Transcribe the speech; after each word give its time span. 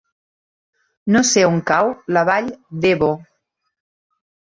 No 1.17 1.21
sé 1.33 1.45
on 1.51 1.61
cau 1.73 1.91
la 2.17 2.25
Vall 2.33 2.53
d'Ebo. 2.87 3.15